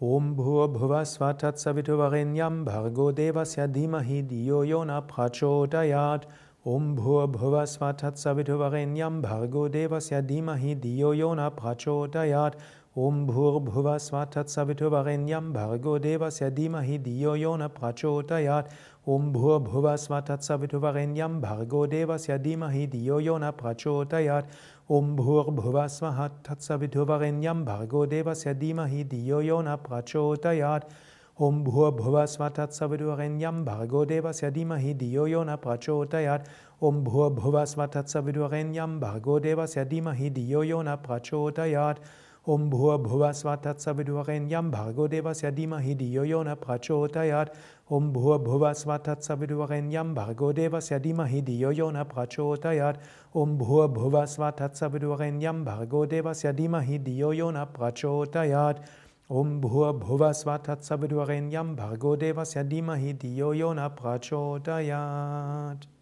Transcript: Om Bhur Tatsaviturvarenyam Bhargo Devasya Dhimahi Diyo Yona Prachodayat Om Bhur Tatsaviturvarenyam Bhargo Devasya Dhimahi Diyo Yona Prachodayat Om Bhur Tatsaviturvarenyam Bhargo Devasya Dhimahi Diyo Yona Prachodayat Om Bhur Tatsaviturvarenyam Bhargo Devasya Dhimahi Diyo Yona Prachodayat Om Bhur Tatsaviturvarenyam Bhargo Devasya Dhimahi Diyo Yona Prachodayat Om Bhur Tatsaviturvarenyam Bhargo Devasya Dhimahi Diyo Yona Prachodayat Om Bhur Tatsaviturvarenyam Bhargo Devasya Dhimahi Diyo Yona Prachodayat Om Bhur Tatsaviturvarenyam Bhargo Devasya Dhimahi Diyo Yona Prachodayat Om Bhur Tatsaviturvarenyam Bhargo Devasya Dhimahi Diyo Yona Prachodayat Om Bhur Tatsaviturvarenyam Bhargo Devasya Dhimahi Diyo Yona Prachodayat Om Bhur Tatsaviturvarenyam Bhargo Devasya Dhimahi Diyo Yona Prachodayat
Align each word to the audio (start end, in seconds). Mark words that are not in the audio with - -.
Om 0.00 0.34
Bhur 0.34 0.74
Tatsaviturvarenyam 1.38 2.64
Bhargo 2.64 3.12
Devasya 3.12 3.68
Dhimahi 3.68 4.28
Diyo 4.28 4.66
Yona 4.66 5.00
Prachodayat 5.06 6.24
Om 6.64 6.96
Bhur 6.96 7.28
Tatsaviturvarenyam 7.28 9.22
Bhargo 9.22 9.68
Devasya 9.68 10.20
Dhimahi 10.20 10.74
Diyo 10.74 11.14
Yona 11.14 11.48
Prachodayat 11.50 12.56
Om 12.96 13.26
Bhur 13.26 13.60
Tatsaviturvarenyam 14.30 15.52
Bhargo 15.52 15.98
Devasya 15.98 16.50
Dhimahi 16.54 17.02
Diyo 17.02 17.34
Yona 17.34 17.68
Prachodayat 17.68 18.70
Om 19.04 19.32
Bhur 19.32 19.58
Tatsaviturvarenyam 20.22 21.40
Bhargo 21.42 21.90
Devasya 21.90 22.38
Dhimahi 22.38 22.86
Diyo 22.86 23.18
Yona 23.18 23.50
Prachodayat 23.50 24.44
Om 24.88 25.16
Bhur 25.16 25.50
Tatsaviturvarenyam 26.44 27.64
Bhargo 27.64 28.06
Devasya 28.06 28.54
Dhimahi 28.54 29.04
Diyo 29.04 29.42
Yona 29.42 29.76
Prachodayat 29.76 30.84
Om 31.36 31.64
Bhur 31.64 31.90
Tatsaviturvarenyam 32.54 33.64
Bhargo 33.64 34.06
Devasya 34.06 34.54
Dhimahi 34.54 34.94
Diyo 34.94 35.26
Yona 35.26 35.56
Prachodayat 35.56 36.46
Om 36.80 37.02
Bhur 37.02 37.90
Tatsaviturvarenyam 37.90 39.00
Bhargo 39.00 39.40
Devasya 39.40 39.84
Dhimahi 39.84 40.30
Diyo 40.30 40.62
Yona 40.62 40.96
Prachodayat 40.96 41.98
Om 42.46 42.68
Bhur 42.68 42.98
Tatsaviturvarenyam 43.62 44.70
Bhargo 44.70 45.08
Devasya 45.08 45.50
Dhimahi 45.50 45.96
Diyo 45.96 46.24
Yona 46.28 46.56
Prachodayat 46.56 47.54
Om 47.88 48.12
Bhur 48.12 48.38
Tatsaviturvarenyam 49.02 50.14
Bhargo 50.14 50.52
Devasya 50.52 51.00
Dhimahi 51.00 51.42
Diyo 51.42 51.72
Yona 51.72 52.04
Prachodayat 52.04 52.96
Om 53.32 53.58
Bhur 53.58 53.88
Tatsaviturvarenyam 54.56 55.64
Bhargo 55.64 56.06
Devasya 56.06 56.52
Dhimahi 56.52 56.98
Diyo 56.98 57.32
Yona 57.32 57.64
Prachodayat 57.64 58.76
Om 59.30 59.60
Bhur 59.62 60.58
Tatsaviturvarenyam 60.62 61.76
Bhargo 61.76 62.16
Devasya 62.16 62.68
Dhimahi 62.68 63.14
Diyo 63.14 63.54
Yona 63.56 63.88
Prachodayat 63.88 65.93